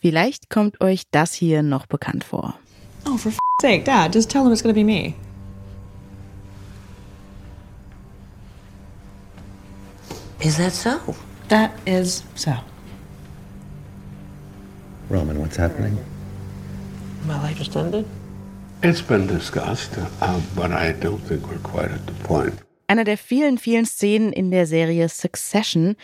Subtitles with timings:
[0.00, 2.54] Vielleicht kommt euch das hier noch bekannt vor.
[3.04, 5.14] Oh, for f sake, Dad, just tell him it's gonna be me.
[10.40, 11.14] Is that so?
[11.48, 12.52] That is so.
[15.10, 15.98] Roman, what's happening?
[17.26, 18.04] My life just ended?
[18.82, 22.54] It's been discussed, uh, but I don't think we're quite at the point.
[22.86, 25.96] Einer der vielen, vielen Szenen in der Serie Succession,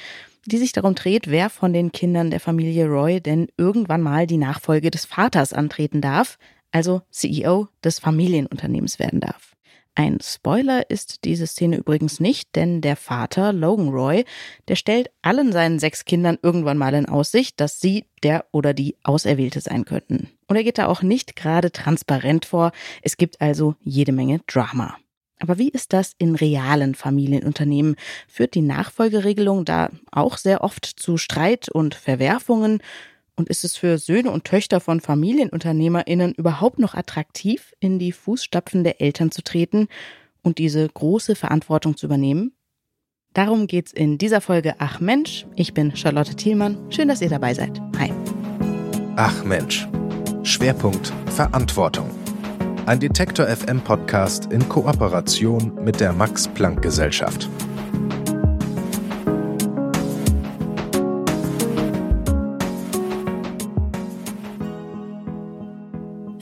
[0.47, 4.37] die sich darum dreht, wer von den Kindern der Familie Roy denn irgendwann mal die
[4.37, 6.39] Nachfolge des Vaters antreten darf,
[6.71, 9.55] also CEO des Familienunternehmens werden darf.
[9.97, 14.25] Ein Spoiler ist diese Szene übrigens nicht, denn der Vater, Logan Roy,
[14.67, 18.97] der stellt allen seinen sechs Kindern irgendwann mal in Aussicht, dass sie der oder die
[19.05, 20.31] Auserwählte sein könnten.
[20.49, 24.97] Und er geht da auch nicht gerade transparent vor, es gibt also jede Menge Drama.
[25.41, 27.97] Aber wie ist das in realen Familienunternehmen?
[28.29, 32.81] Führt die Nachfolgeregelung da auch sehr oft zu Streit und Verwerfungen?
[33.37, 38.85] Und ist es für Söhne und Töchter von FamilienunternehmerInnen überhaupt noch attraktiv, in die Fußstapfen
[38.85, 39.89] der Eltern zu treten
[40.43, 42.53] und diese große Verantwortung zu übernehmen?
[43.33, 45.47] Darum geht's in dieser Folge Ach Mensch.
[45.57, 46.79] Ich bin Charlotte Thielmann.
[46.91, 47.81] Schön, dass ihr dabei seid.
[47.99, 48.13] Hi.
[49.17, 49.89] Ach Mensch.
[50.45, 52.09] Schwerpunkt Verantwortung.
[52.87, 57.49] Ein Detektor FM Podcast in Kooperation mit der Max Planck Gesellschaft.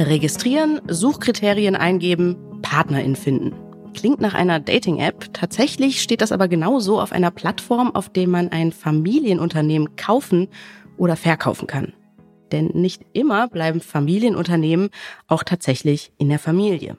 [0.01, 3.55] Registrieren, Suchkriterien eingeben, Partnerin finden.
[3.95, 5.33] Klingt nach einer Dating-App.
[5.33, 10.49] Tatsächlich steht das aber genauso auf einer Plattform, auf der man ein Familienunternehmen kaufen
[10.97, 11.93] oder verkaufen kann.
[12.53, 14.91] Denn nicht immer bleiben Familienunternehmen
[15.27, 16.97] auch tatsächlich in der Familie.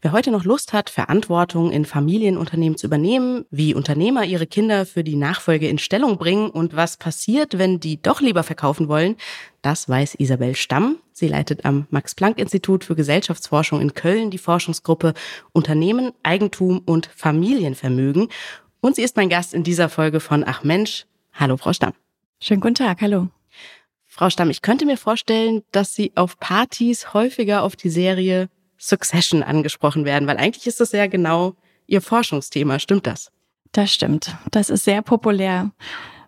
[0.00, 5.04] Wer heute noch Lust hat, Verantwortung in Familienunternehmen zu übernehmen, wie Unternehmer ihre Kinder für
[5.04, 9.16] die Nachfolge in Stellung bringen und was passiert, wenn die doch lieber verkaufen wollen,
[9.60, 10.96] das weiß Isabel Stamm.
[11.12, 15.14] Sie leitet am Max-Planck-Institut für Gesellschaftsforschung in Köln die Forschungsgruppe
[15.52, 18.28] Unternehmen, Eigentum und Familienvermögen.
[18.80, 21.06] Und sie ist mein Gast in dieser Folge von Ach Mensch.
[21.34, 21.92] Hallo, Frau Stamm.
[22.40, 23.28] Schönen guten Tag, hallo.
[24.18, 29.44] Frau Stamm, ich könnte mir vorstellen, dass Sie auf Partys häufiger auf die Serie Succession
[29.44, 31.54] angesprochen werden, weil eigentlich ist das ja genau
[31.86, 32.80] Ihr Forschungsthema.
[32.80, 33.30] Stimmt das?
[33.70, 34.36] Das stimmt.
[34.50, 35.70] Das ist sehr populär.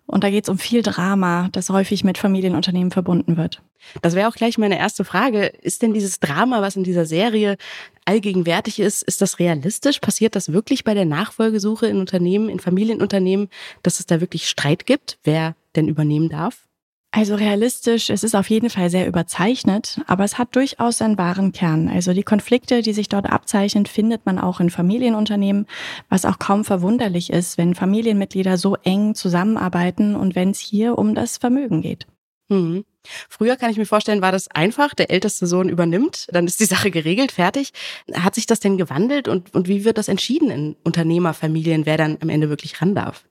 [0.07, 3.61] Und da geht es um viel Drama, das häufig mit Familienunternehmen verbunden wird.
[4.03, 5.47] Das wäre auch gleich meine erste Frage.
[5.47, 7.57] Ist denn dieses Drama, was in dieser Serie
[8.05, 9.99] allgegenwärtig ist, ist das realistisch?
[9.99, 13.49] Passiert das wirklich bei der Nachfolgesuche in Unternehmen, in Familienunternehmen,
[13.83, 16.70] dass es da wirklich Streit gibt, wer denn übernehmen darf?
[17.13, 21.51] Also realistisch, es ist auf jeden Fall sehr überzeichnet, aber es hat durchaus einen wahren
[21.51, 21.89] Kern.
[21.89, 25.67] Also die Konflikte, die sich dort abzeichnen, findet man auch in Familienunternehmen,
[26.09, 31.17] was auch kaum verwunderlich ist, wenn Familienmitglieder so eng zusammenarbeiten und wenn es hier um
[31.17, 32.07] das Vermögen geht.
[32.49, 32.85] Mhm.
[33.29, 36.65] Früher kann ich mir vorstellen, war das einfach, der älteste Sohn übernimmt, dann ist die
[36.65, 37.73] Sache geregelt, fertig.
[38.13, 42.19] Hat sich das denn gewandelt und, und wie wird das entschieden in Unternehmerfamilien, wer dann
[42.21, 43.25] am Ende wirklich ran darf?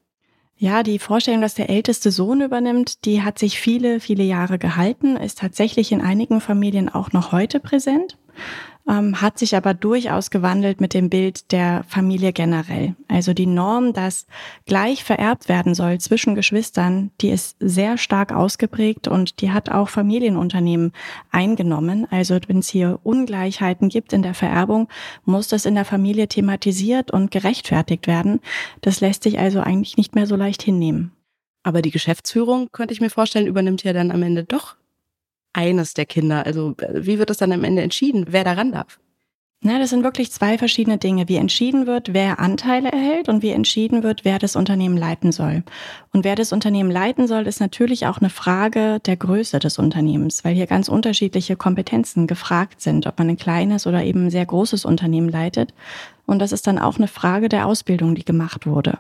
[0.62, 5.16] Ja, die Vorstellung, dass der älteste Sohn übernimmt, die hat sich viele, viele Jahre gehalten,
[5.16, 8.18] ist tatsächlich in einigen Familien auch noch heute präsent
[8.90, 12.96] ähm, hat sich aber durchaus gewandelt mit dem Bild der Familie generell.
[13.08, 14.26] Also die Norm, dass
[14.66, 19.90] gleich vererbt werden soll zwischen Geschwistern, die ist sehr stark ausgeprägt und die hat auch
[19.90, 20.92] Familienunternehmen
[21.30, 22.08] eingenommen.
[22.10, 24.88] Also wenn es hier Ungleichheiten gibt in der Vererbung,
[25.24, 28.40] muss das in der Familie thematisiert und gerechtfertigt werden.
[28.82, 31.12] Das lässt sich also eigentlich nicht mehr so leicht hinnehmen.
[31.62, 34.78] Aber die Geschäftsführung, könnte ich mir vorstellen, übernimmt ja dann am Ende doch
[35.54, 36.46] eines der Kinder?
[36.46, 39.00] Also wie wird es dann am Ende entschieden, wer daran darf?
[39.62, 41.28] Na, das sind wirklich zwei verschiedene Dinge.
[41.28, 45.64] Wie entschieden wird, wer Anteile erhält und wie entschieden wird, wer das Unternehmen leiten soll.
[46.14, 50.46] Und wer das Unternehmen leiten soll, ist natürlich auch eine Frage der Größe des Unternehmens,
[50.46, 54.46] weil hier ganz unterschiedliche Kompetenzen gefragt sind, ob man ein kleines oder eben ein sehr
[54.46, 55.74] großes Unternehmen leitet.
[56.26, 59.00] Und das ist dann auch eine Frage der Ausbildung, die gemacht wurde.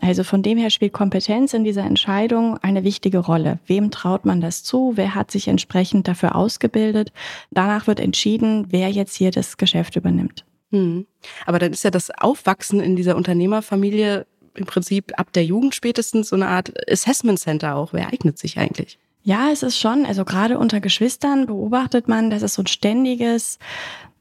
[0.00, 3.58] Also von dem her spielt Kompetenz in dieser Entscheidung eine wichtige Rolle.
[3.66, 4.92] Wem traut man das zu?
[4.96, 7.12] Wer hat sich entsprechend dafür ausgebildet?
[7.50, 10.44] Danach wird entschieden, wer jetzt hier das Geschäft übernimmt.
[10.70, 11.06] Hm.
[11.44, 16.28] Aber dann ist ja das Aufwachsen in dieser Unternehmerfamilie im Prinzip ab der Jugend spätestens
[16.28, 17.92] so eine Art Assessment Center auch.
[17.92, 18.98] Wer eignet sich eigentlich?
[19.24, 23.58] Ja, es ist schon, also gerade unter Geschwistern beobachtet man, dass es so ein ständiges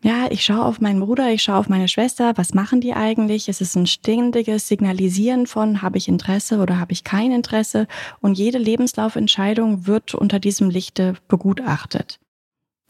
[0.03, 3.47] ja, ich schaue auf meinen Bruder, ich schaue auf meine Schwester, was machen die eigentlich?
[3.49, 7.87] Es ist ein ständiges Signalisieren von, habe ich Interesse oder habe ich kein Interesse?
[8.19, 12.19] Und jede Lebenslaufentscheidung wird unter diesem Lichte begutachtet.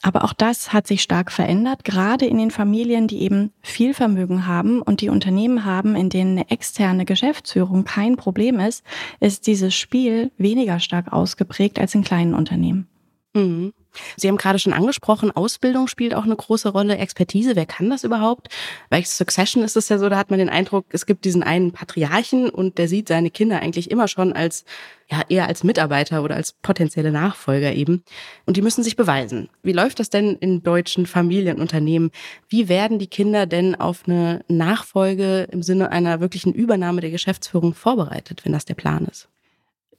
[0.01, 4.47] Aber auch das hat sich stark verändert, gerade in den Familien, die eben viel Vermögen
[4.47, 8.83] haben und die Unternehmen haben, in denen eine externe Geschäftsführung kein Problem ist,
[9.19, 12.87] ist dieses Spiel weniger stark ausgeprägt als in kleinen Unternehmen.
[13.33, 13.73] Mhm.
[14.17, 18.03] Sie haben gerade schon angesprochen, Ausbildung spielt auch eine große Rolle, Expertise, wer kann das
[18.03, 18.49] überhaupt?
[18.89, 21.71] Bei Succession ist es ja so, da hat man den Eindruck, es gibt diesen einen
[21.71, 24.65] Patriarchen und der sieht seine Kinder eigentlich immer schon als,
[25.09, 28.03] ja, eher als Mitarbeiter oder als potenzielle Nachfolger eben.
[28.45, 29.49] Und die müssen sich beweisen.
[29.63, 32.11] Wie läuft das denn in deutschen Familienunternehmen?
[32.47, 37.73] Wie werden die Kinder denn auf eine Nachfolge im Sinne einer wirklichen Übernahme der Geschäftsführung
[37.73, 39.27] vorbereitet, wenn das der Plan ist?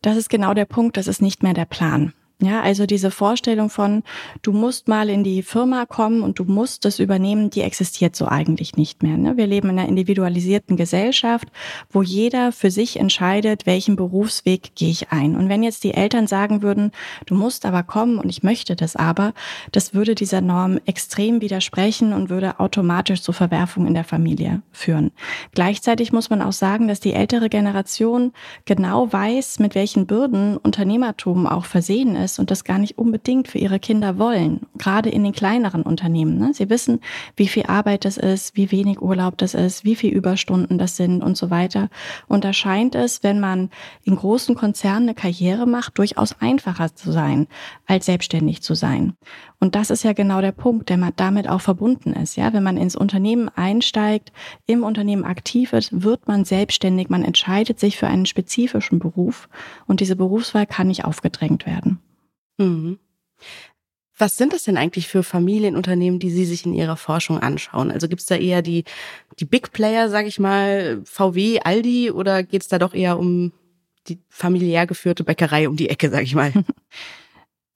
[0.00, 2.12] Das ist genau der Punkt, das ist nicht mehr der Plan.
[2.42, 4.02] Ja, also diese Vorstellung von,
[4.42, 8.26] du musst mal in die Firma kommen und du musst das übernehmen, die existiert so
[8.26, 9.16] eigentlich nicht mehr.
[9.16, 9.36] Ne?
[9.36, 11.46] Wir leben in einer individualisierten Gesellschaft,
[11.88, 15.36] wo jeder für sich entscheidet, welchen Berufsweg gehe ich ein.
[15.36, 16.90] Und wenn jetzt die Eltern sagen würden,
[17.26, 19.34] du musst aber kommen und ich möchte das aber,
[19.70, 25.12] das würde dieser Norm extrem widersprechen und würde automatisch zu Verwerfungen in der Familie führen.
[25.54, 28.32] Gleichzeitig muss man auch sagen, dass die ältere Generation
[28.64, 33.48] genau weiß, mit welchen Bürden Unternehmertum auch versehen ist ist und das gar nicht unbedingt
[33.48, 36.38] für ihre Kinder wollen, gerade in den kleineren Unternehmen.
[36.38, 36.52] Ne?
[36.54, 37.00] Sie wissen,
[37.36, 41.22] wie viel Arbeit das ist, wie wenig Urlaub das ist, wie viel Überstunden das sind
[41.22, 41.88] und so weiter.
[42.28, 43.70] Und da scheint es, wenn man
[44.04, 47.46] in großen Konzernen eine Karriere macht, durchaus einfacher zu sein,
[47.86, 49.14] als selbstständig zu sein.
[49.60, 52.36] Und das ist ja genau der Punkt, der damit auch verbunden ist.
[52.36, 54.32] Ja, wenn man ins Unternehmen einsteigt,
[54.66, 59.48] im Unternehmen aktiv ist, wird man selbstständig, man entscheidet sich für einen spezifischen Beruf
[59.86, 62.00] und diese Berufswahl kann nicht aufgedrängt werden.
[62.58, 62.98] Mhm.
[64.18, 67.90] Was sind das denn eigentlich für Familienunternehmen, die Sie sich in Ihrer Forschung anschauen?
[67.90, 68.84] Also gibt es da eher die,
[69.40, 73.52] die Big Player, sage ich mal, VW, Aldi, oder geht es da doch eher um
[74.08, 76.52] die familiär geführte Bäckerei um die Ecke, sage ich mal?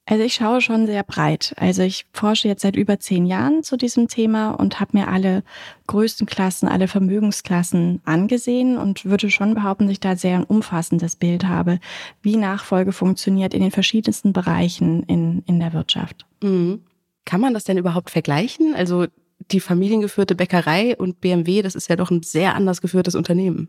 [0.08, 1.52] Also ich schaue schon sehr breit.
[1.56, 5.42] Also ich forsche jetzt seit über zehn Jahren zu diesem Thema und habe mir alle
[5.88, 11.16] größten Klassen, alle Vermögensklassen angesehen und würde schon behaupten, dass ich da sehr ein umfassendes
[11.16, 11.80] Bild habe,
[12.22, 16.24] wie Nachfolge funktioniert in den verschiedensten Bereichen in, in der Wirtschaft.
[16.40, 16.82] Mhm.
[17.24, 18.74] Kann man das denn überhaupt vergleichen?
[18.76, 19.06] Also
[19.50, 23.68] die familiengeführte Bäckerei und BMW, das ist ja doch ein sehr anders geführtes Unternehmen.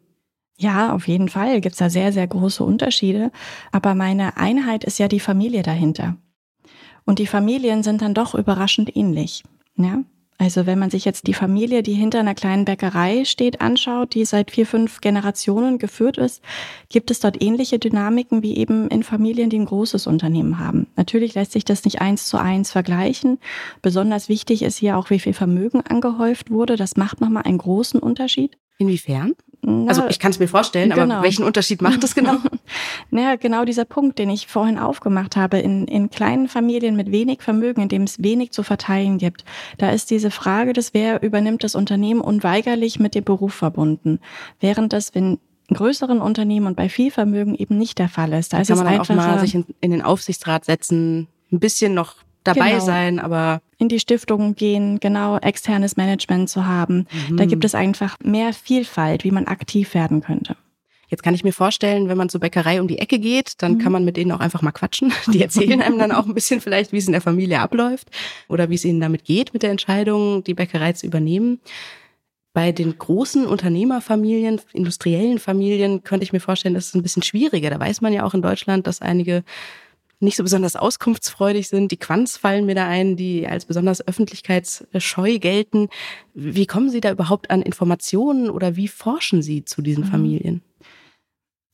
[0.59, 3.31] Ja, auf jeden Fall gibt's da sehr, sehr große Unterschiede.
[3.71, 6.17] Aber meine Einheit ist ja die Familie dahinter.
[7.07, 9.43] Und die Familien sind dann doch überraschend ähnlich.
[9.77, 10.03] Ja?
[10.39, 14.23] Also wenn man sich jetzt die Familie, die hinter einer kleinen Bäckerei steht, anschaut, die
[14.23, 16.43] seit vier, fünf Generationen geführt ist,
[16.89, 20.87] gibt es dort ähnliche Dynamiken wie eben in Familien, die ein großes Unternehmen haben.
[20.95, 23.39] Natürlich lässt sich das nicht eins zu eins vergleichen.
[23.81, 26.75] Besonders wichtig ist hier auch, wie viel Vermögen angehäuft wurde.
[26.75, 28.57] Das macht nochmal einen großen Unterschied.
[28.77, 29.35] Inwiefern?
[29.61, 31.15] Na, also ich kann es mir vorstellen, genau.
[31.15, 32.37] aber welchen Unterschied macht das genau?
[33.11, 35.57] naja, genau dieser Punkt, den ich vorhin aufgemacht habe.
[35.57, 39.43] In, in kleinen Familien mit wenig Vermögen, in dem es wenig zu verteilen gibt,
[39.77, 44.19] da ist diese Frage des, wer übernimmt das Unternehmen, unweigerlich mit dem Beruf verbunden.
[44.59, 48.53] Während das, wenn in größeren Unternehmen und bei viel Vermögen eben nicht der Fall ist.
[48.53, 51.59] Da, da ist kann man es auch mal sich in, in den Aufsichtsrat setzen, ein
[51.59, 52.85] bisschen noch dabei genau.
[52.85, 57.07] sein, aber in die Stiftung gehen, genau externes Management zu haben.
[57.29, 57.37] Mhm.
[57.37, 60.55] Da gibt es einfach mehr Vielfalt, wie man aktiv werden könnte.
[61.09, 63.77] Jetzt kann ich mir vorstellen, wenn man zur Bäckerei um die Ecke geht, dann mhm.
[63.79, 65.13] kann man mit denen auch einfach mal quatschen.
[65.33, 68.09] Die erzählen einem dann auch ein bisschen vielleicht, wie es in der Familie abläuft
[68.49, 71.61] oder wie es ihnen damit geht mit der Entscheidung, die Bäckerei zu übernehmen.
[72.51, 77.69] Bei den großen Unternehmerfamilien, industriellen Familien könnte ich mir vorstellen, das ist ein bisschen schwieriger.
[77.69, 79.43] Da weiß man ja auch in Deutschland, dass einige
[80.19, 81.91] nicht so besonders auskunftsfreudig sind.
[81.91, 85.89] Die Quants fallen mir da ein, die als besonders öffentlichkeitsscheu gelten.
[86.33, 90.09] Wie kommen Sie da überhaupt an Informationen oder wie forschen Sie zu diesen mhm.
[90.09, 90.61] Familien?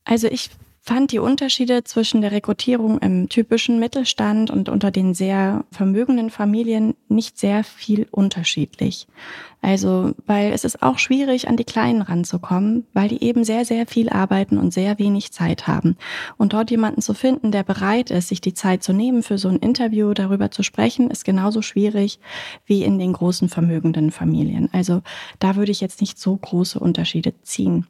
[0.04, 0.50] Also ich
[0.84, 6.94] fand die Unterschiede zwischen der Rekrutierung im typischen Mittelstand und unter den sehr vermögenden Familien
[7.08, 9.06] nicht sehr viel unterschiedlich.
[9.62, 13.86] Also, weil es ist auch schwierig, an die Kleinen ranzukommen, weil die eben sehr, sehr
[13.86, 15.96] viel arbeiten und sehr wenig Zeit haben.
[16.36, 19.48] Und dort jemanden zu finden, der bereit ist, sich die Zeit zu nehmen, für so
[19.48, 22.20] ein Interview darüber zu sprechen, ist genauso schwierig
[22.66, 24.68] wie in den großen vermögenden Familien.
[24.72, 25.00] Also,
[25.38, 27.86] da würde ich jetzt nicht so große Unterschiede ziehen.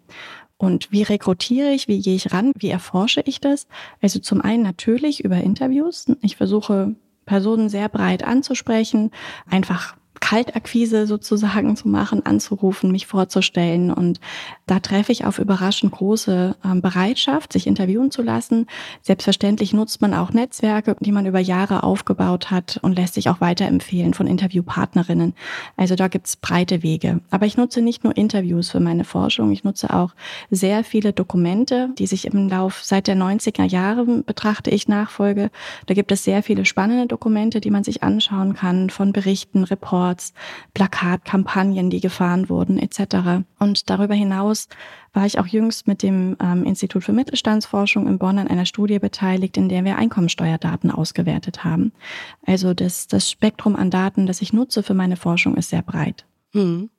[0.57, 3.67] Und wie rekrutiere ich, wie gehe ich ran, wie erforsche ich das?
[4.01, 6.07] Also zum einen natürlich über Interviews.
[6.23, 6.95] Ich versuche
[7.27, 9.11] Personen sehr breit anzusprechen,
[9.49, 13.91] einfach Kaltakquise sozusagen zu machen, anzurufen, mich vorzustellen.
[13.91, 14.21] Und
[14.65, 18.67] da treffe ich auf überraschend große ähm, Bereitschaft, sich interviewen zu lassen.
[19.03, 23.43] Selbstverständlich nutzt man auch Netzwerke, die man über Jahre aufgebaut hat und lässt sich auch
[23.43, 25.35] weiterempfehlen von Interviewpartnerinnen.
[25.77, 27.21] Also da gibt's breite Wege.
[27.31, 30.15] Aber ich nutze nicht nur Interviews für meine Forschung, ich nutze auch
[30.51, 35.51] sehr viele Dokumente, die sich im Lauf seit der 90er Jahre betrachte ich Nachfolge.
[35.85, 40.14] Da gibt es sehr viele spannende Dokumente, die man sich anschauen kann, von Berichten, Reports,
[40.15, 40.33] Billboards,
[40.75, 43.45] Plakatkampagnen, die gefahren wurden, etc.
[43.59, 44.69] Und darüber hinaus
[45.13, 48.99] war ich auch jüngst mit dem ähm, Institut für Mittelstandsforschung in Bonn an einer Studie
[48.99, 51.93] beteiligt, in der wir Einkommensteuerdaten ausgewertet haben.
[52.47, 56.25] Also das, das Spektrum an Daten, das ich nutze für meine Forschung, ist sehr breit.
[56.53, 56.91] Hm.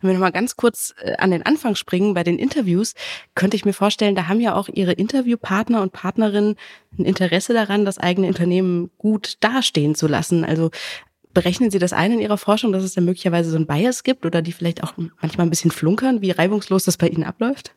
[0.00, 2.94] Wenn wir nochmal ganz kurz äh, an den Anfang springen bei den Interviews,
[3.34, 6.54] könnte ich mir vorstellen, da haben ja auch Ihre Interviewpartner und Partnerinnen
[6.98, 10.44] ein Interesse daran, das eigene Unternehmen gut dastehen zu lassen.
[10.44, 10.70] Also
[11.34, 14.26] berechnen Sie das ein in Ihrer Forschung, dass es da möglicherweise so ein Bias gibt
[14.26, 17.74] oder die vielleicht auch manchmal ein bisschen flunkern, wie reibungslos das bei Ihnen abläuft?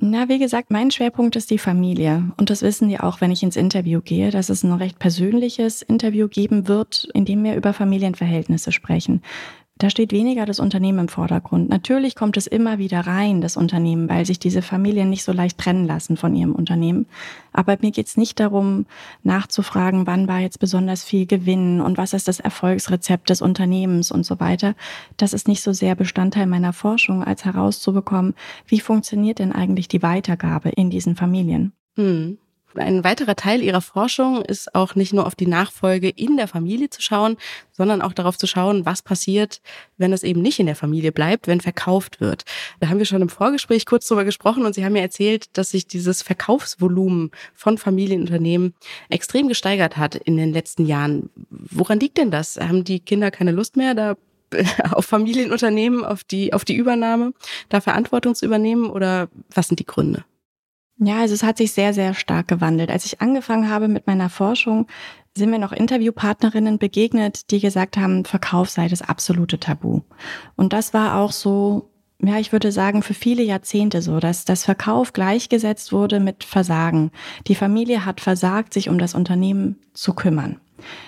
[0.00, 2.30] Na, wie gesagt, mein Schwerpunkt ist die Familie.
[2.36, 5.82] Und das wissen die auch, wenn ich ins Interview gehe, dass es ein recht persönliches
[5.82, 9.22] Interview geben wird, in dem wir über Familienverhältnisse sprechen.
[9.78, 11.68] Da steht weniger das Unternehmen im Vordergrund.
[11.68, 15.56] Natürlich kommt es immer wieder rein, das Unternehmen, weil sich diese Familien nicht so leicht
[15.56, 17.06] trennen lassen von ihrem Unternehmen.
[17.52, 18.86] Aber mir geht es nicht darum,
[19.22, 24.26] nachzufragen, wann war jetzt besonders viel Gewinn und was ist das Erfolgsrezept des Unternehmens und
[24.26, 24.74] so weiter.
[25.16, 28.34] Das ist nicht so sehr Bestandteil meiner Forschung, als herauszubekommen,
[28.66, 31.72] wie funktioniert denn eigentlich die Weitergabe in diesen Familien.
[31.94, 32.38] Hm.
[32.74, 36.90] Ein weiterer Teil ihrer Forschung ist auch nicht nur auf die Nachfolge in der Familie
[36.90, 37.36] zu schauen,
[37.72, 39.62] sondern auch darauf zu schauen, was passiert,
[39.96, 42.44] wenn es eben nicht in der Familie bleibt, wenn verkauft wird.
[42.80, 45.70] Da haben wir schon im Vorgespräch kurz drüber gesprochen und Sie haben mir erzählt, dass
[45.70, 48.74] sich dieses Verkaufsvolumen von Familienunternehmen
[49.08, 51.30] extrem gesteigert hat in den letzten Jahren.
[51.50, 52.58] Woran liegt denn das?
[52.58, 54.16] Haben die Kinder keine Lust mehr, da
[54.92, 57.32] auf Familienunternehmen, auf die, auf die Übernahme,
[57.70, 60.24] da Verantwortung zu übernehmen oder was sind die Gründe?
[61.00, 62.90] Ja, also es hat sich sehr, sehr stark gewandelt.
[62.90, 64.86] Als ich angefangen habe mit meiner Forschung,
[65.36, 70.00] sind mir noch Interviewpartnerinnen begegnet, die gesagt haben, Verkauf sei das absolute Tabu.
[70.56, 71.90] Und das war auch so,
[72.20, 77.12] ja, ich würde sagen, für viele Jahrzehnte so, dass das Verkauf gleichgesetzt wurde mit Versagen.
[77.46, 80.60] Die Familie hat versagt, sich um das Unternehmen zu kümmern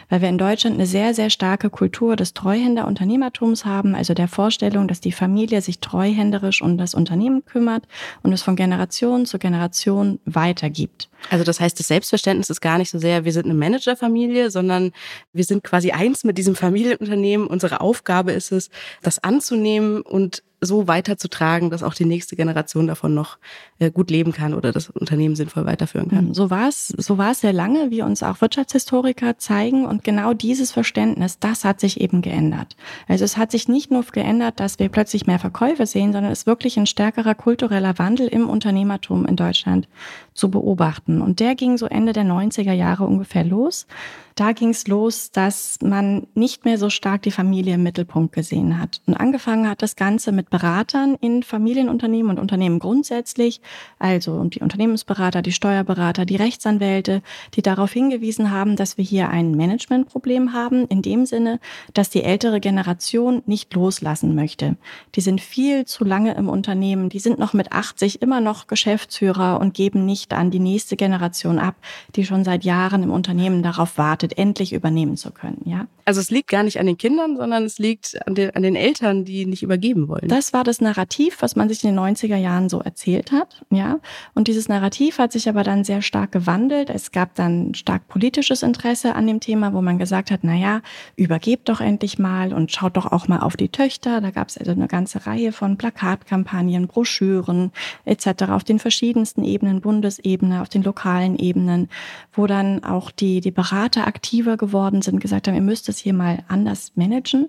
[0.08, 4.88] weil wir in Deutschland eine sehr, sehr starke Kultur des Treuhänderunternehmertums haben, also der Vorstellung,
[4.88, 7.84] dass die Familie sich treuhänderisch um das Unternehmen kümmert
[8.22, 11.08] und es von Generation zu Generation weitergibt.
[11.28, 14.92] Also das heißt, das Selbstverständnis ist gar nicht so sehr, wir sind eine Managerfamilie, sondern
[15.32, 17.46] wir sind quasi eins mit diesem Familienunternehmen.
[17.46, 18.70] Unsere Aufgabe ist es,
[19.02, 23.38] das anzunehmen und so weiterzutragen, dass auch die nächste Generation davon noch
[23.78, 26.34] äh, gut leben kann oder das Unternehmen sinnvoll weiterführen kann.
[26.34, 29.86] So war es, so war es sehr lange, wie uns auch Wirtschaftshistoriker zeigen.
[29.86, 32.76] Und genau dieses Verständnis, das hat sich eben geändert.
[33.08, 36.40] Also es hat sich nicht nur geändert, dass wir plötzlich mehr Verkäufe sehen, sondern es
[36.40, 39.88] ist wirklich ein stärkerer kultureller Wandel im Unternehmertum in Deutschland
[40.34, 41.22] zu beobachten.
[41.22, 43.86] Und der ging so Ende der 90er Jahre ungefähr los.
[44.34, 48.78] Da ging es los, dass man nicht mehr so stark die Familie im Mittelpunkt gesehen
[48.78, 49.00] hat.
[49.06, 53.60] Und angefangen hat das Ganze mit Beratern in Familienunternehmen und Unternehmen grundsätzlich,
[53.98, 57.22] also die Unternehmensberater, die Steuerberater, die Rechtsanwälte,
[57.54, 61.60] die darauf hingewiesen haben, dass wir hier ein Managementproblem haben, in dem Sinne,
[61.92, 64.76] dass die ältere Generation nicht loslassen möchte.
[65.14, 69.60] Die sind viel zu lange im Unternehmen, die sind noch mit 80 immer noch Geschäftsführer
[69.60, 71.76] und geben nicht an die nächste Generation ab,
[72.16, 75.62] die schon seit Jahren im Unternehmen darauf wartet, bedeutet, endlich übernehmen zu können.
[75.64, 75.86] Ja?
[76.04, 78.76] Also es liegt gar nicht an den Kindern, sondern es liegt an den, an den
[78.76, 80.28] Eltern, die nicht übergeben wollen.
[80.28, 83.64] Das war das Narrativ, was man sich in den 90er Jahren so erzählt hat.
[83.70, 84.00] Ja?
[84.34, 86.90] Und dieses Narrativ hat sich aber dann sehr stark gewandelt.
[86.90, 90.82] Es gab dann stark politisches Interesse an dem Thema, wo man gesagt hat, na ja,
[91.16, 94.20] übergebt doch endlich mal und schaut doch auch mal auf die Töchter.
[94.20, 97.72] Da gab es also eine ganze Reihe von Plakatkampagnen, Broschüren
[98.04, 98.50] etc.
[98.50, 101.88] auf den verschiedensten Ebenen, Bundesebene, auf den lokalen Ebenen,
[102.32, 106.14] wo dann auch die, die Berater aktiver geworden sind, gesagt haben, ihr müsst es hier
[106.14, 107.48] mal anders managen.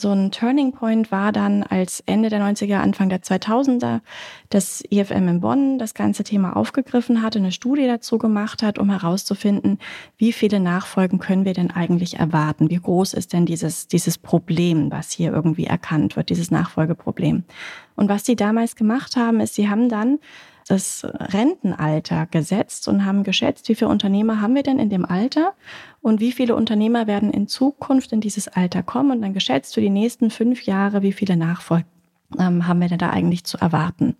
[0.00, 4.00] So ein Turning Point war dann, als Ende der 90er, Anfang der 2000er
[4.48, 8.88] das IFM in Bonn das ganze Thema aufgegriffen hat, eine Studie dazu gemacht hat, um
[8.88, 9.78] herauszufinden,
[10.16, 12.70] wie viele Nachfolgen können wir denn eigentlich erwarten?
[12.70, 17.44] Wie groß ist denn dieses, dieses Problem, was hier irgendwie erkannt wird, dieses Nachfolgeproblem?
[17.94, 20.18] Und was sie damals gemacht haben, ist, sie haben dann
[20.70, 25.54] das Rentenalter gesetzt und haben geschätzt, wie viele Unternehmer haben wir denn in dem Alter
[26.00, 29.80] und wie viele Unternehmer werden in Zukunft in dieses Alter kommen und dann geschätzt für
[29.80, 31.86] die nächsten fünf Jahre, wie viele Nachfolger
[32.38, 34.16] ähm, haben wir denn da eigentlich zu erwarten.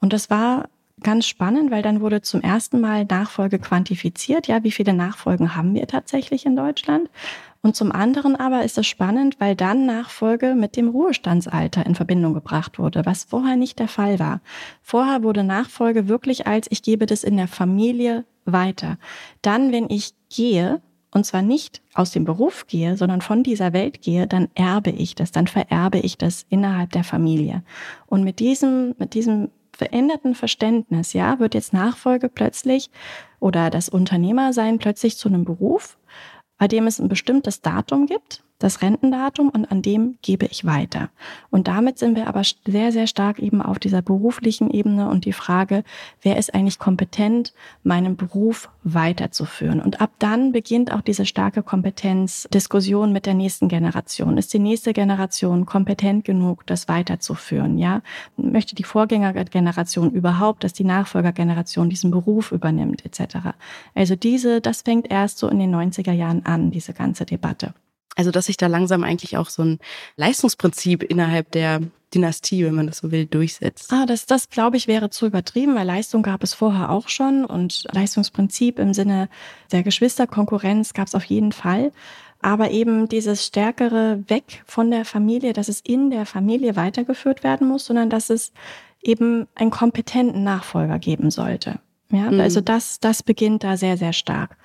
[0.00, 0.68] Und das war
[1.02, 4.46] ganz spannend, weil dann wurde zum ersten Mal Nachfolge quantifiziert.
[4.46, 7.08] Ja, wie viele Nachfolgen haben wir tatsächlich in Deutschland?
[7.62, 12.32] Und zum anderen aber ist es spannend, weil dann Nachfolge mit dem Ruhestandsalter in Verbindung
[12.32, 14.40] gebracht wurde, was vorher nicht der Fall war.
[14.82, 18.96] Vorher wurde Nachfolge wirklich als ich gebe das in der Familie weiter.
[19.42, 20.80] Dann, wenn ich gehe,
[21.12, 25.14] und zwar nicht aus dem Beruf gehe, sondern von dieser Welt gehe, dann erbe ich
[25.14, 27.62] das, dann vererbe ich das innerhalb der Familie.
[28.06, 32.90] Und mit diesem, mit diesem veränderten Verständnis, ja, wird jetzt Nachfolge plötzlich
[33.38, 35.98] oder das Unternehmersein plötzlich zu einem Beruf,
[36.60, 41.08] bei dem es ein bestimmtes Datum gibt, das Rentendatum und an dem gebe ich weiter.
[41.50, 45.32] Und damit sind wir aber sehr, sehr stark eben auf dieser beruflichen Ebene und die
[45.32, 45.82] Frage,
[46.22, 49.80] wer ist eigentlich kompetent, meinen Beruf weiterzuführen.
[49.80, 54.36] Und ab dann beginnt auch diese starke Kompetenzdiskussion mit der nächsten Generation.
[54.36, 57.78] Ist die nächste Generation kompetent genug, das weiterzuführen?
[57.78, 58.02] Ja,
[58.36, 63.54] möchte die Vorgängergeneration überhaupt, dass die Nachfolgergeneration diesen Beruf übernimmt, etc.
[63.94, 67.72] Also diese, das fängt erst so in den 90er Jahren an, diese ganze Debatte.
[68.16, 69.78] Also, dass sich da langsam eigentlich auch so ein
[70.16, 71.80] Leistungsprinzip innerhalb der
[72.14, 73.92] Dynastie, wenn man das so will, durchsetzt.
[73.92, 77.44] Ah, das, das glaube ich wäre zu übertrieben, weil Leistung gab es vorher auch schon
[77.44, 79.28] und Leistungsprinzip im Sinne
[79.70, 81.92] der Geschwisterkonkurrenz gab es auf jeden Fall.
[82.42, 87.68] Aber eben dieses stärkere Weg von der Familie, dass es in der Familie weitergeführt werden
[87.68, 88.52] muss, sondern dass es
[89.02, 91.80] eben einen kompetenten Nachfolger geben sollte.
[92.10, 92.40] Ja, mhm.
[92.40, 94.56] also das, das beginnt da sehr, sehr stark.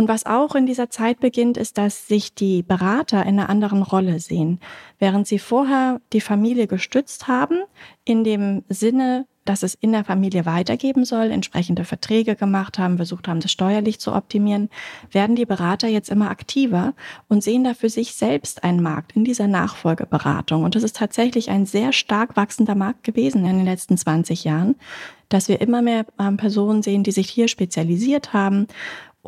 [0.00, 3.82] Und was auch in dieser Zeit beginnt, ist, dass sich die Berater in einer anderen
[3.82, 4.58] Rolle sehen.
[4.98, 7.58] Während sie vorher die Familie gestützt haben,
[8.06, 13.28] in dem Sinne, dass es in der Familie weitergeben soll, entsprechende Verträge gemacht haben, versucht
[13.28, 14.70] haben, das steuerlich zu optimieren,
[15.10, 16.94] werden die Berater jetzt immer aktiver
[17.28, 20.64] und sehen da für sich selbst einen Markt in dieser Nachfolgeberatung.
[20.64, 24.76] Und das ist tatsächlich ein sehr stark wachsender Markt gewesen in den letzten 20 Jahren,
[25.28, 28.66] dass wir immer mehr ähm, Personen sehen, die sich hier spezialisiert haben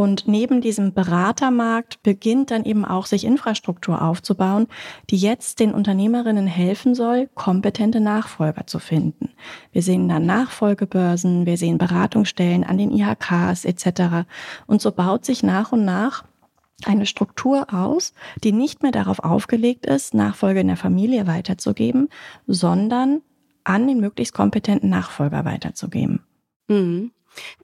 [0.03, 4.67] und neben diesem Beratermarkt beginnt dann eben auch sich Infrastruktur aufzubauen,
[5.11, 9.29] die jetzt den Unternehmerinnen helfen soll, kompetente Nachfolger zu finden.
[9.71, 14.27] Wir sehen dann Nachfolgebörsen, wir sehen Beratungsstellen an den IHKs etc.
[14.67, 16.25] Und so baut sich nach und nach
[16.85, 22.09] eine Struktur aus, die nicht mehr darauf aufgelegt ist, Nachfolge in der Familie weiterzugeben,
[22.49, 23.21] sondern
[23.63, 26.25] an den möglichst kompetenten Nachfolger weiterzugeben.
[26.67, 27.13] Mhm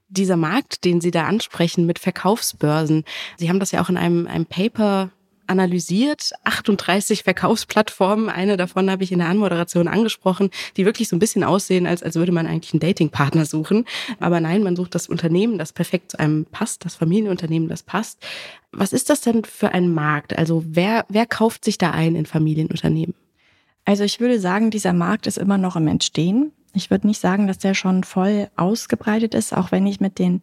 [0.07, 3.05] dieser Markt, den Sie da ansprechen mit Verkaufsbörsen,
[3.37, 5.11] Sie haben das ja auch in einem, einem Paper
[5.49, 8.29] analysiert, 38 Verkaufsplattformen.
[8.29, 12.03] Eine davon habe ich in der Anmoderation angesprochen, die wirklich so ein bisschen aussehen, als,
[12.03, 13.85] als würde man eigentlich einen Datingpartner suchen.
[14.19, 18.19] Aber nein, man sucht das Unternehmen, das perfekt zu einem passt, das Familienunternehmen, das passt.
[18.71, 20.37] Was ist das denn für ein Markt?
[20.37, 23.15] Also wer, wer kauft sich da ein in Familienunternehmen?
[23.85, 26.51] Also ich würde sagen, dieser Markt ist immer noch im Entstehen.
[26.73, 30.41] Ich würde nicht sagen, dass der schon voll ausgebreitet ist, auch wenn ich mit den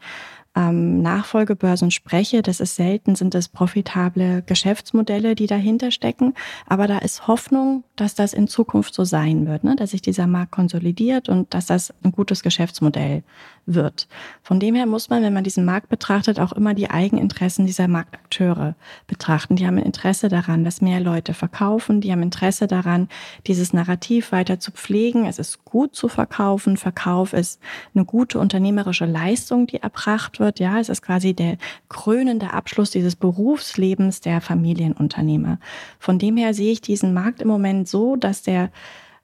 [0.57, 2.43] ähm, Nachfolgebörsen spreche.
[2.43, 6.35] Das ist selten, sind es profitable Geschäftsmodelle, die dahinter stecken.
[6.67, 9.77] Aber da ist Hoffnung, dass das in Zukunft so sein wird, ne?
[9.77, 13.23] dass sich dieser Markt konsolidiert und dass das ein gutes Geschäftsmodell
[13.67, 14.07] wird.
[14.43, 17.89] Von dem her muss man, wenn man diesen Markt betrachtet, auch immer die Eigeninteressen dieser
[17.89, 18.77] Marktakteure
[19.07, 19.57] betrachten.
[19.57, 22.01] Die haben ein Interesse daran, dass mehr Leute verkaufen.
[22.01, 23.09] Die haben Interesse daran,
[23.47, 25.27] dieses Narrativ weiter zu pflegen.
[25.27, 26.77] Es ist gut zu verkaufen.
[26.77, 27.61] Verkauf ist
[27.95, 30.61] eine gute unternehmerische Leistung, die erbracht wird.
[30.61, 35.59] Ja, es ist quasi der krönende Abschluss dieses Berufslebens der Familienunternehmer.
[35.99, 38.71] Von dem her sehe ich diesen Markt im Moment so, dass der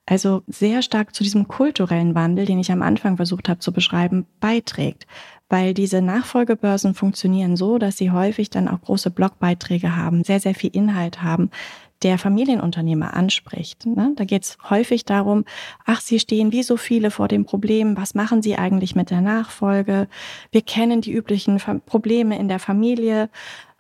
[0.07, 4.27] also sehr stark zu diesem kulturellen Wandel, den ich am Anfang versucht habe zu beschreiben,
[4.41, 5.07] beiträgt.
[5.49, 10.55] Weil diese Nachfolgebörsen funktionieren so, dass sie häufig dann auch große Blogbeiträge haben, sehr, sehr
[10.55, 11.51] viel Inhalt haben,
[12.03, 13.87] der Familienunternehmer anspricht.
[13.87, 14.13] Ne?
[14.17, 15.45] Da geht es häufig darum,
[15.85, 19.21] ach, Sie stehen wie so viele vor dem Problem, was machen Sie eigentlich mit der
[19.21, 20.09] Nachfolge?
[20.51, 23.31] Wir kennen die üblichen Probleme in der Familie.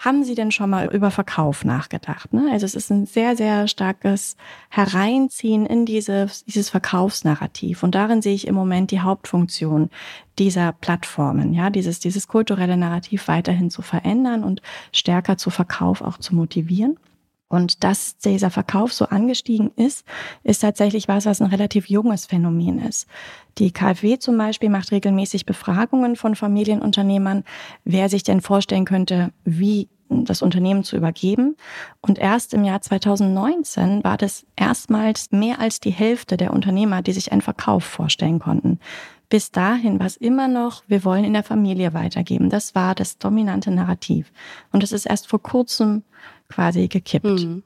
[0.04, 2.32] Haben Sie denn schon mal über Verkauf nachgedacht?
[2.32, 2.48] Ne?
[2.50, 4.36] Also es ist ein sehr, sehr starkes
[4.68, 7.84] Hereinziehen in dieses, dieses Verkaufsnarrativ.
[7.84, 9.90] Und darin sehe ich im Moment die Hauptfunktion
[10.40, 14.60] dieser Plattformen, ja, dieses, dieses kulturelle Narrativ weiterhin zu verändern und
[14.90, 16.98] stärker zu Verkauf auch zu motivieren.
[17.52, 20.06] Und dass dieser Verkauf so angestiegen ist,
[20.42, 23.06] ist tatsächlich was, was ein relativ junges Phänomen ist.
[23.58, 27.44] Die KfW zum Beispiel macht regelmäßig Befragungen von Familienunternehmern,
[27.84, 29.88] wer sich denn vorstellen könnte, wie
[30.24, 31.56] das Unternehmen zu übergeben.
[32.00, 37.12] Und erst im Jahr 2019 war das erstmals mehr als die Hälfte der Unternehmer, die
[37.12, 38.78] sich einen Verkauf vorstellen konnten.
[39.28, 42.50] Bis dahin war es immer noch, wir wollen in der Familie weitergeben.
[42.50, 44.30] Das war das dominante Narrativ.
[44.72, 46.02] Und es ist erst vor kurzem
[46.48, 47.24] quasi gekippt.
[47.24, 47.62] Mhm.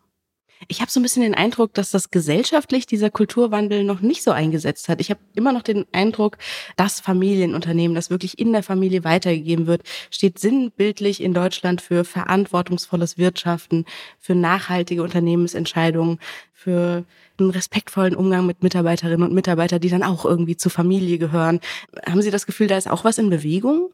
[0.69, 4.31] Ich habe so ein bisschen den Eindruck, dass das gesellschaftlich dieser Kulturwandel noch nicht so
[4.31, 5.01] eingesetzt hat.
[5.01, 6.39] Ich habe immer noch den Eindruck,
[6.77, 13.19] das Familienunternehmen, das wirklich in der Familie weitergegeben wird, steht sinnbildlich in Deutschland für verantwortungsvolles
[13.19, 13.85] Wirtschaften,
[14.19, 16.19] für nachhaltige Unternehmensentscheidungen,
[16.53, 17.05] für
[17.39, 21.61] einen respektvollen Umgang mit Mitarbeiterinnen und Mitarbeitern, die dann auch irgendwie zur Familie gehören.
[22.07, 23.91] Haben Sie das Gefühl, da ist auch was in Bewegung?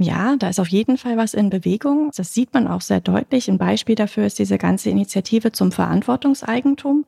[0.00, 2.12] Ja, da ist auf jeden Fall was in Bewegung.
[2.16, 3.48] Das sieht man auch sehr deutlich.
[3.48, 7.04] Ein Beispiel dafür ist diese ganze Initiative zum Verantwortungseigentum,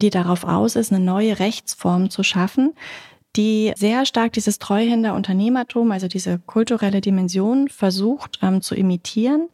[0.00, 2.74] die darauf aus ist, eine neue Rechtsform zu schaffen,
[3.36, 9.48] die sehr stark dieses Treuhänder-Unternehmertum, also diese kulturelle Dimension, versucht ähm, zu imitieren,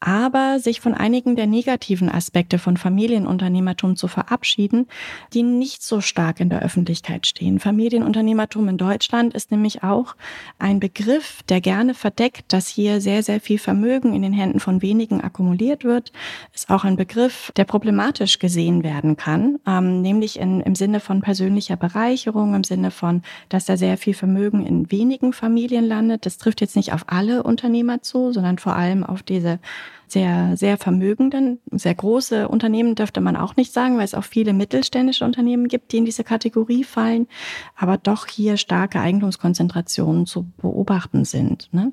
[0.00, 4.88] aber sich von einigen der negativen Aspekte von Familienunternehmertum zu verabschieden,
[5.34, 7.60] die nicht so stark in der Öffentlichkeit stehen.
[7.60, 10.16] Familienunternehmertum in Deutschland ist nämlich auch
[10.58, 14.80] ein Begriff, der gerne verdeckt, dass hier sehr, sehr viel Vermögen in den Händen von
[14.80, 16.12] wenigen akkumuliert wird,
[16.54, 21.20] ist auch ein Begriff, der problematisch gesehen werden kann, ähm, nämlich in, im Sinne von
[21.20, 26.24] persönlicher Bereicherung, im Sinne von, dass da sehr viel Vermögen in wenigen Familien landet.
[26.24, 29.58] Das trifft jetzt nicht auf alle Unternehmer zu, sondern vor allem auf diese
[30.06, 34.52] sehr, sehr vermögenden, sehr große Unternehmen dürfte man auch nicht sagen, weil es auch viele
[34.52, 37.28] mittelständische Unternehmen gibt, die in diese Kategorie fallen,
[37.76, 41.68] aber doch hier starke Eigentumskonzentrationen zu beobachten sind.
[41.72, 41.92] Ne?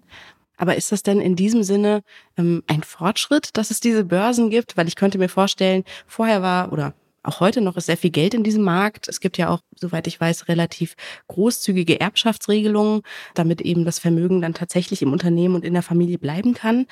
[0.57, 2.01] Aber ist das denn in diesem Sinne
[2.38, 4.75] ähm, ein Fortschritt, dass es diese Börsen gibt?
[4.75, 6.93] Weil ich könnte mir vorstellen, vorher war oder
[7.27, 9.10] auch heute noch ist sehr viel Geld in diesem Markt.
[9.10, 10.95] Es gibt ja auch, soweit ich weiß, relativ
[11.27, 13.01] großzügige Erbschaftsregelungen,
[13.33, 16.88] damit eben das Vermögen dann tatsächlich im Unternehmen und in der Familie bleiben kann.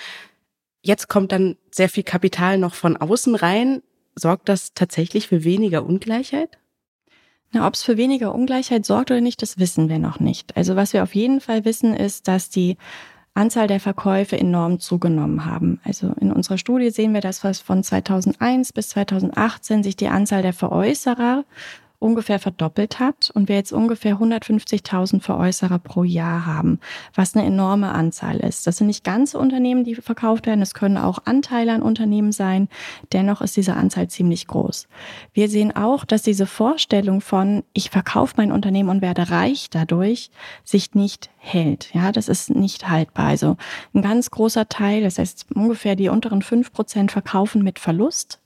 [0.86, 3.82] Jetzt kommt dann sehr viel Kapital noch von außen rein.
[4.14, 6.60] Sorgt das tatsächlich für weniger Ungleichheit?
[7.52, 10.56] Na, ob es für weniger Ungleichheit sorgt oder nicht, das wissen wir noch nicht.
[10.56, 12.78] Also was wir auf jeden Fall wissen, ist, dass die
[13.34, 15.82] Anzahl der Verkäufe enorm zugenommen haben.
[15.84, 20.54] Also in unserer Studie sehen wir, dass von 2001 bis 2018 sich die Anzahl der
[20.54, 21.46] Veräußerer
[22.06, 26.80] ungefähr verdoppelt hat und wir jetzt ungefähr 150.000 Veräußerer pro Jahr haben,
[27.16, 28.68] was eine enorme Anzahl ist.
[28.68, 32.70] Das sind nicht ganze Unternehmen, die verkauft werden, es können auch Anteile an Unternehmen sein.
[33.12, 34.88] Dennoch ist diese Anzahl ziemlich groß.
[35.34, 40.30] Wir sehen auch, dass diese Vorstellung von ich verkaufe mein Unternehmen und werde reich dadurch
[40.64, 41.90] sich nicht hält.
[41.94, 43.26] Ja, das ist nicht haltbar.
[43.26, 43.58] Also
[43.96, 48.40] ein ganz großer Teil, das heißt ungefähr die unteren fünf Prozent verkaufen mit Verlust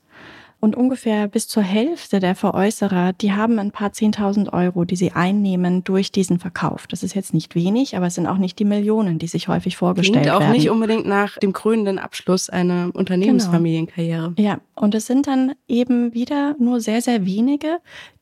[0.60, 5.12] und ungefähr bis zur Hälfte der Veräußerer, die haben ein paar Zehntausend Euro, die sie
[5.12, 6.86] einnehmen durch diesen Verkauf.
[6.86, 9.76] Das ist jetzt nicht wenig, aber es sind auch nicht die Millionen, die sich häufig
[9.76, 10.52] vorgestellt Klingt auch werden.
[10.52, 14.34] nicht unbedingt nach dem krönenden Abschluss einer Unternehmensfamilienkarriere.
[14.36, 14.48] Genau.
[14.48, 17.78] Ja, und es sind dann eben wieder nur sehr, sehr wenige,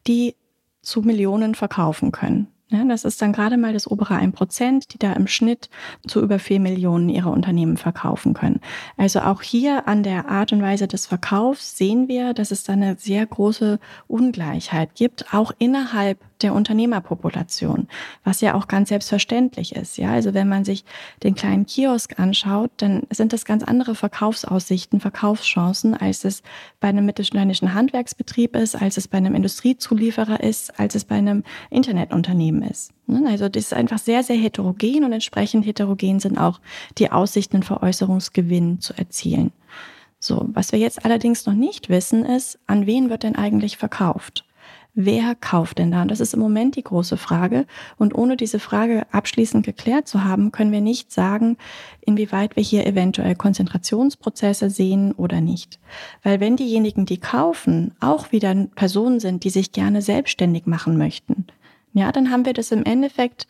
[0.06, 0.36] die
[0.80, 2.46] zu Millionen verkaufen können.
[2.70, 5.70] Ja, das ist dann gerade mal das obere 1%, die da im Schnitt
[6.06, 8.60] zu über 4 Millionen ihre Unternehmen verkaufen können.
[8.98, 12.74] Also auch hier an der Art und Weise des Verkaufs sehen wir, dass es da
[12.74, 17.88] eine sehr große Ungleichheit gibt, auch innerhalb der Unternehmerpopulation,
[18.24, 19.98] was ja auch ganz selbstverständlich ist.
[19.98, 20.84] Ja, also wenn man sich
[21.22, 26.42] den kleinen Kiosk anschaut, dann sind das ganz andere Verkaufsaussichten, Verkaufschancen, als es
[26.80, 31.44] bei einem mittelständischen Handwerksbetrieb ist, als es bei einem Industriezulieferer ist, als es bei einem
[31.70, 32.92] Internetunternehmen ist.
[33.06, 33.24] Ne?
[33.28, 36.60] Also das ist einfach sehr, sehr heterogen und entsprechend heterogen sind auch
[36.98, 39.52] die Aussichten, einen Veräußerungsgewinn zu erzielen.
[40.20, 44.44] So, was wir jetzt allerdings noch nicht wissen, ist, an wen wird denn eigentlich verkauft?
[45.00, 46.02] Wer kauft denn da?
[46.02, 47.66] Und das ist im Moment die große Frage.
[47.98, 51.56] Und ohne diese Frage abschließend geklärt zu haben, können wir nicht sagen,
[52.00, 55.78] inwieweit wir hier eventuell Konzentrationsprozesse sehen oder nicht.
[56.24, 61.46] Weil wenn diejenigen, die kaufen, auch wieder Personen sind, die sich gerne selbstständig machen möchten,
[61.92, 63.46] ja, dann haben wir das im Endeffekt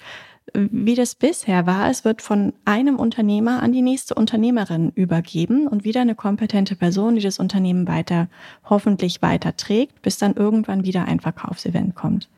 [0.55, 1.91] wie das bisher war.
[1.91, 7.17] Es wird von einem Unternehmer an die nächste Unternehmerin übergeben und wieder eine kompetente Person,
[7.17, 8.29] die das Unternehmen weiter,
[8.65, 12.29] hoffentlich weiter trägt, bis dann irgendwann wieder ein Verkaufsevent kommt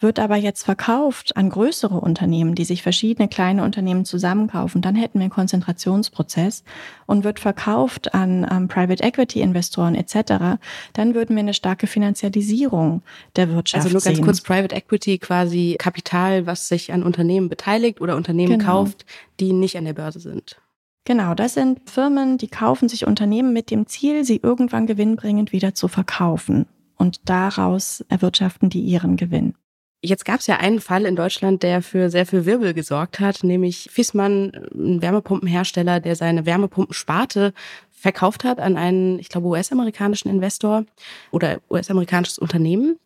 [0.00, 5.18] wird aber jetzt verkauft an größere Unternehmen, die sich verschiedene kleine Unternehmen zusammenkaufen, dann hätten
[5.18, 6.64] wir einen Konzentrationsprozess
[7.06, 10.58] und wird verkauft an ähm, Private Equity Investoren etc.,
[10.94, 13.02] dann würden wir eine starke Finanzialisierung
[13.36, 14.24] der Wirtschaft Also nur ganz sehen.
[14.24, 18.64] kurz Private Equity quasi Kapital, was sich an Unternehmen beteiligt oder Unternehmen Genau.
[18.84, 19.04] kauft,
[19.38, 20.60] die nicht an der Börse sind.
[21.04, 25.74] Genau, das sind Firmen, die kaufen sich Unternehmen mit dem Ziel, sie irgendwann gewinnbringend wieder
[25.74, 26.66] zu verkaufen.
[26.96, 29.54] Und daraus erwirtschaften die ihren Gewinn.
[30.02, 33.44] Jetzt gab es ja einen Fall in Deutschland, der für sehr viel Wirbel gesorgt hat,
[33.44, 37.52] nämlich Fissmann, ein Wärmepumpenhersteller, der seine Wärmepumpensparte
[37.90, 40.86] verkauft hat an einen, ich glaube, US-amerikanischen Investor
[41.32, 42.98] oder US-amerikanisches Unternehmen.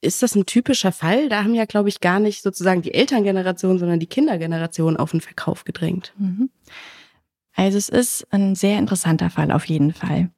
[0.00, 1.28] Ist das ein typischer Fall?
[1.28, 5.20] Da haben ja, glaube ich, gar nicht sozusagen die Elterngeneration, sondern die Kindergeneration auf den
[5.20, 6.12] Verkauf gedrängt.
[6.18, 6.50] Mhm.
[7.54, 10.30] Also es ist ein sehr interessanter Fall auf jeden Fall,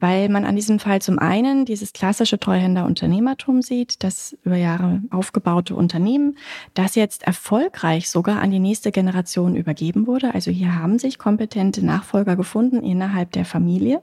[0.00, 5.74] weil man an diesem Fall zum einen dieses klassische Treuhänder-Unternehmertum sieht, das über Jahre aufgebaute
[5.74, 6.36] Unternehmen,
[6.74, 10.34] das jetzt erfolgreich sogar an die nächste Generation übergeben wurde.
[10.34, 14.02] Also hier haben sich kompetente Nachfolger gefunden innerhalb der Familie.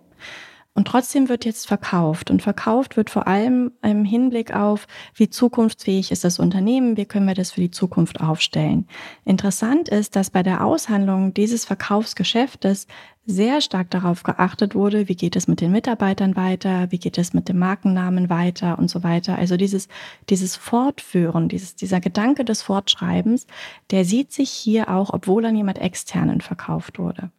[0.78, 2.30] Und trotzdem wird jetzt verkauft.
[2.30, 7.28] Und verkauft wird vor allem im Hinblick auf, wie zukunftsfähig ist das Unternehmen, wie können
[7.28, 8.86] wir das für die Zukunft aufstellen.
[9.24, 12.88] Interessant ist, dass bei der Aushandlung dieses Verkaufsgeschäftes
[13.26, 17.34] sehr stark darauf geachtet wurde, wie geht es mit den Mitarbeitern weiter, wie geht es
[17.34, 19.38] mit dem Markennamen weiter und so weiter.
[19.38, 19.88] Also dieses,
[20.30, 23.48] dieses Fortführen, dieses, dieser Gedanke des Fortschreibens,
[23.92, 27.32] der sieht sich hier auch, obwohl an jemand externen verkauft wurde.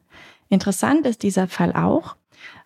[0.49, 2.17] Interessant ist dieser Fall auch,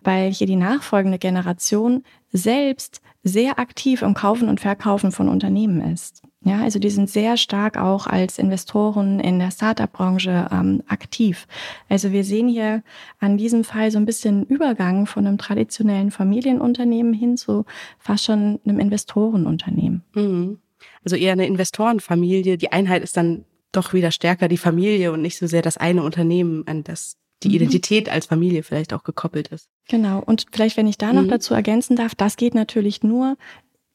[0.03, 6.23] weil hier die nachfolgende Generation selbst sehr aktiv im Kaufen und Verkaufen von Unternehmen ist.
[6.43, 11.47] Ja, also die sind sehr stark auch als Investoren in der Startup-Branche ähm, aktiv.
[11.87, 12.81] Also wir sehen hier
[13.19, 17.65] an diesem Fall so ein bisschen Übergang von einem traditionellen Familienunternehmen hin zu
[17.99, 20.03] fast schon einem Investorenunternehmen.
[20.15, 20.59] Mhm.
[21.03, 22.57] Also eher eine Investorenfamilie.
[22.57, 26.01] Die Einheit ist dann doch wieder stärker die Familie und nicht so sehr das eine
[26.01, 27.55] Unternehmen, an das die Mhm.
[27.55, 29.67] Identität als Familie vielleicht auch gekoppelt ist.
[29.87, 30.21] Genau.
[30.25, 31.29] Und vielleicht, wenn ich da noch Mhm.
[31.29, 33.37] dazu ergänzen darf, das geht natürlich nur,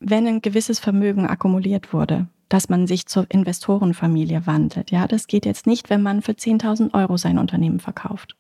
[0.01, 4.91] wenn ein gewisses Vermögen akkumuliert wurde, dass man sich zur Investorenfamilie wandelt.
[4.91, 8.37] Ja, das geht jetzt nicht, wenn man für 10.000 Euro sein Unternehmen verkauft.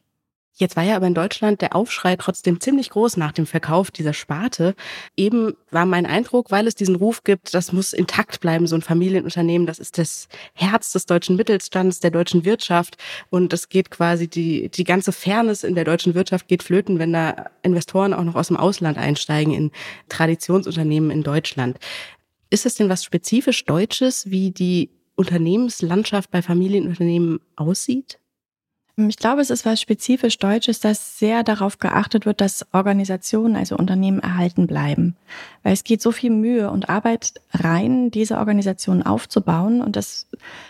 [0.59, 4.14] Jetzt war ja aber in Deutschland der Aufschrei trotzdem ziemlich groß nach dem Verkauf dieser
[4.14, 4.75] Sparte.
[5.14, 8.81] Eben war mein Eindruck, weil es diesen Ruf gibt, das muss intakt bleiben, so ein
[8.81, 12.97] Familienunternehmen, das ist das Herz des deutschen Mittelstands, der deutschen Wirtschaft
[13.29, 17.12] und es geht quasi die, die ganze Fairness in der deutschen Wirtschaft geht flöten, wenn
[17.12, 19.71] da Investoren auch noch aus dem Ausland einsteigen in
[20.09, 21.79] Traditionsunternehmen in Deutschland.
[22.49, 28.19] Ist es denn was spezifisch Deutsches, wie die Unternehmenslandschaft bei Familienunternehmen aussieht?
[28.99, 33.77] Ich glaube, es ist was spezifisch Deutsches, dass sehr darauf geachtet wird, dass Organisationen, also
[33.77, 35.17] Unternehmen erhalten bleiben.
[35.63, 39.83] Weil es geht so viel Mühe und Arbeit rein, diese Organisationen aufzubauen.
[39.83, 40.29] Und es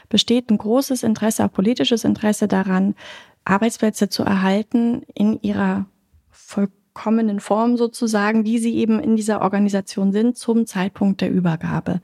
[0.08, 2.96] besteht ein großes Interesse, auch politisches Interesse daran,
[3.44, 5.86] Arbeitsplätze zu erhalten in ihrer
[6.32, 12.00] vollkommenen Form sozusagen, wie sie eben in dieser Organisation sind zum Zeitpunkt der Übergabe.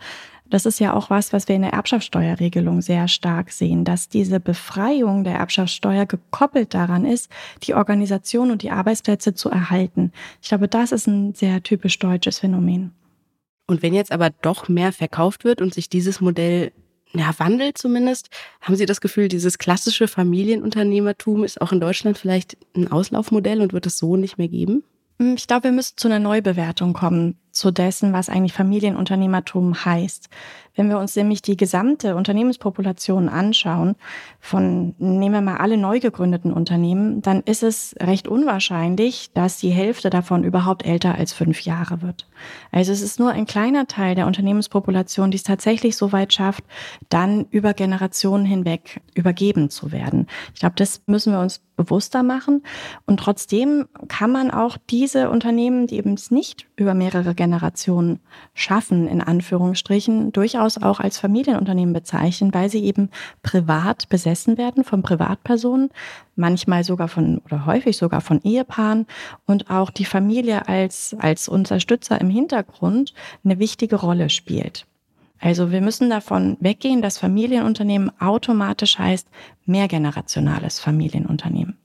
[0.52, 4.38] Das ist ja auch was, was wir in der Erbschaftssteuerregelung sehr stark sehen, dass diese
[4.38, 7.30] Befreiung der Erbschaftssteuer gekoppelt daran ist,
[7.62, 10.12] die Organisation und die Arbeitsplätze zu erhalten.
[10.42, 12.92] Ich glaube, das ist ein sehr typisch deutsches Phänomen.
[13.66, 16.72] Und wenn jetzt aber doch mehr verkauft wird und sich dieses Modell
[17.14, 18.28] ja, wandelt zumindest,
[18.60, 23.72] haben Sie das Gefühl, dieses klassische Familienunternehmertum ist auch in Deutschland vielleicht ein Auslaufmodell und
[23.72, 24.84] wird es so nicht mehr geben?
[25.18, 30.28] Ich glaube, wir müssen zu einer Neubewertung kommen zu dessen, was eigentlich Familienunternehmertum heißt.
[30.74, 33.94] Wenn wir uns nämlich die gesamte Unternehmenspopulation anschauen,
[34.40, 39.70] von nehmen wir mal alle neu gegründeten Unternehmen, dann ist es recht unwahrscheinlich, dass die
[39.70, 42.26] Hälfte davon überhaupt älter als fünf Jahre wird.
[42.70, 46.64] Also es ist nur ein kleiner Teil der Unternehmenspopulation, die es tatsächlich so weit schafft,
[47.08, 50.26] dann über Generationen hinweg übergeben zu werden.
[50.54, 52.62] Ich glaube, das müssen wir uns bewusster machen.
[53.06, 58.20] Und trotzdem kann man auch diese Unternehmen, die eben es nicht über mehrere Generationen
[58.54, 63.10] schaffen, in Anführungsstrichen, durchaus auch als Familienunternehmen bezeichnen, weil sie eben
[63.42, 65.90] privat besessen werden von Privatpersonen,
[66.36, 69.06] manchmal sogar von oder häufig sogar von Ehepaaren
[69.46, 73.12] und auch die Familie als, als Unterstützer im Hintergrund
[73.44, 74.86] eine wichtige Rolle spielt.
[75.40, 79.26] Also wir müssen davon weggehen, dass Familienunternehmen automatisch heißt
[79.66, 81.81] mehrgenerationales Familienunternehmen.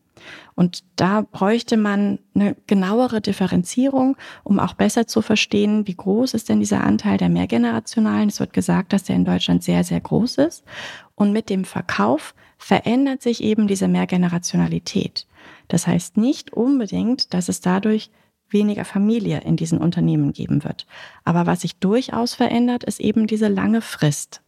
[0.56, 6.50] Und da bräuchte man eine genauere Differenzierung, um auch besser zu verstehen, wie groß ist
[6.50, 8.30] denn dieser Anteil der mehrgenerationalen.
[8.30, 10.64] Es wird gesagt, dass der in Deutschland sehr, sehr groß ist.
[11.16, 15.28] Und mit dem Verkauf verändert sich eben diese Mehrgenerationalität.
[15.68, 18.10] Das heißt nicht unbedingt, dass es dadurch
[18.50, 20.88] weniger Familie in diesen Unternehmen geben wird.
[21.24, 24.42] Aber was sich durchaus verändert, ist eben diese lange Frist.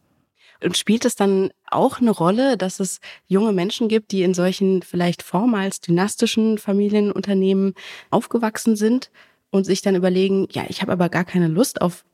[0.62, 4.82] Und spielt es dann auch eine Rolle, dass es junge Menschen gibt, die in solchen
[4.82, 7.74] vielleicht vormals dynastischen Familienunternehmen
[8.10, 9.10] aufgewachsen sind
[9.50, 12.04] und sich dann überlegen, ja, ich habe aber gar keine Lust auf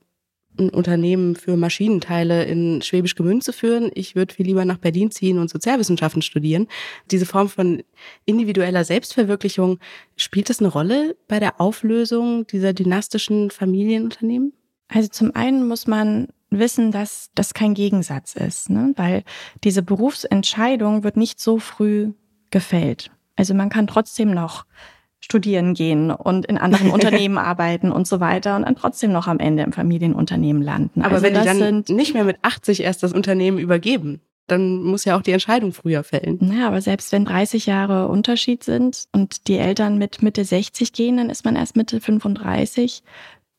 [0.59, 3.91] ein Unternehmen für Maschinenteile in Schwäbisch Gmünd zu führen.
[3.95, 6.67] Ich würde viel lieber nach Berlin ziehen und Sozialwissenschaften studieren.
[7.11, 7.83] Diese Form von
[8.25, 9.79] individueller Selbstverwirklichung,
[10.17, 14.53] spielt das eine Rolle bei der Auflösung dieser dynastischen Familienunternehmen?
[14.89, 18.93] Also zum einen muss man wissen, dass das kein Gegensatz ist, ne?
[18.97, 19.25] weil
[19.65, 22.13] diese Berufsentscheidung wird nicht so früh
[22.51, 23.11] gefällt.
[23.37, 24.65] Also man kann trotzdem noch
[25.21, 29.39] studieren gehen und in anderen Unternehmen arbeiten und so weiter und dann trotzdem noch am
[29.39, 31.03] Ende im Familienunternehmen landen.
[31.03, 35.05] Aber also wenn die dann nicht mehr mit 80 erst das Unternehmen übergeben, dann muss
[35.05, 36.39] ja auch die Entscheidung früher fällen.
[36.41, 41.17] naja, aber selbst wenn 30 Jahre Unterschied sind und die Eltern mit Mitte 60 gehen,
[41.17, 43.03] dann ist man erst Mitte 35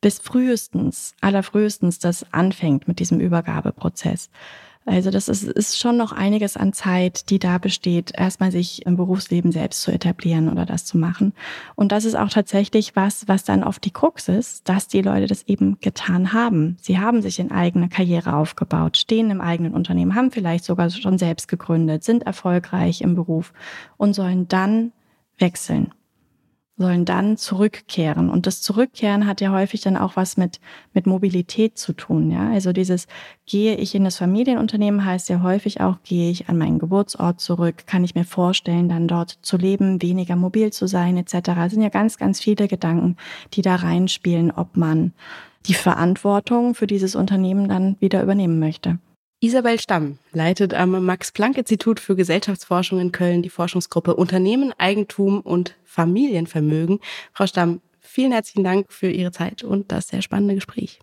[0.01, 4.29] bis frühestens, allerfrühestens das anfängt mit diesem Übergabeprozess.
[4.87, 8.95] Also das ist, ist schon noch einiges an Zeit, die da besteht, erstmal sich im
[8.95, 11.33] Berufsleben selbst zu etablieren oder das zu machen.
[11.75, 15.27] Und das ist auch tatsächlich was, was dann oft die Krux ist, dass die Leute
[15.27, 16.77] das eben getan haben.
[16.79, 21.17] Sie haben sich in eigene Karriere aufgebaut, stehen im eigenen Unternehmen, haben vielleicht sogar schon
[21.17, 23.51] selbst gegründet, sind erfolgreich im Beruf
[23.97, 24.93] und sollen dann
[25.37, 25.91] wechseln.
[26.77, 28.29] Sollen dann zurückkehren.
[28.29, 30.59] Und das Zurückkehren hat ja häufig dann auch was mit,
[30.93, 32.29] mit Mobilität zu tun.
[32.29, 32.51] Ja?
[32.51, 33.07] Also dieses
[33.45, 37.87] gehe ich in das Familienunternehmen heißt ja häufig auch, gehe ich an meinen Geburtsort zurück,
[37.87, 41.39] kann ich mir vorstellen, dann dort zu leben, weniger mobil zu sein etc.
[41.43, 43.17] Das sind ja ganz, ganz viele Gedanken,
[43.53, 45.13] die da reinspielen, ob man
[45.65, 48.99] die Verantwortung für dieses Unternehmen dann wieder übernehmen möchte.
[49.39, 56.99] Isabel Stamm leitet am Max-Planck-Institut für Gesellschaftsforschung in Köln die Forschungsgruppe Unternehmen, Eigentum und Familienvermögen.
[57.33, 60.99] Frau Stamm, vielen herzlichen Dank für Ihre Zeit und das sehr spannende Gespräch.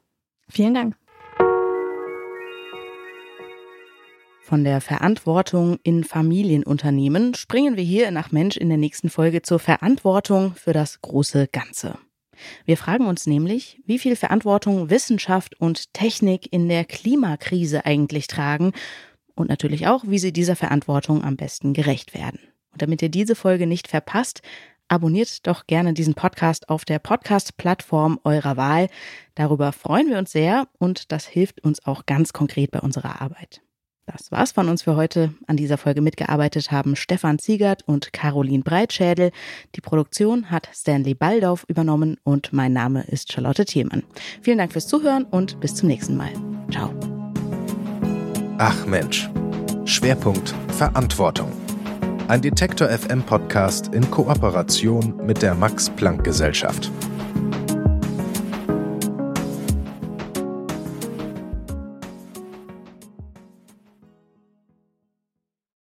[0.49, 0.97] Vielen Dank.
[4.43, 9.61] Von der Verantwortung in Familienunternehmen springen wir hier nach Mensch in der nächsten Folge zur
[9.61, 11.99] Verantwortung für das große Ganze.
[12.65, 18.73] Wir fragen uns nämlich, wie viel Verantwortung Wissenschaft und Technik in der Klimakrise eigentlich tragen
[19.35, 22.41] und natürlich auch, wie sie dieser Verantwortung am besten gerecht werden.
[22.73, 24.43] Und damit ihr diese Folge nicht verpasst,
[24.89, 28.89] abonniert doch gerne diesen Podcast auf der Podcast-Plattform eurer Wahl.
[29.35, 33.64] Darüber freuen wir uns sehr und das hilft uns auch ganz konkret bei unserer Arbeit.
[34.07, 35.33] Das war's von uns für heute.
[35.47, 39.31] An dieser Folge mitgearbeitet haben Stefan Ziegert und Caroline Breitschädel.
[39.75, 44.03] Die Produktion hat Stanley Baldauf übernommen und mein Name ist Charlotte Thielmann.
[44.43, 46.33] Vielen Dank fürs Zuhören und bis zum nächsten Mal.
[46.71, 46.93] Ciao.
[48.59, 49.31] Ach Mensch.
[49.87, 51.51] Schwerpunkt Verantwortung.
[52.29, 56.91] Ein Detektor FM Podcast in Kooperation mit der Max Planck Gesellschaft.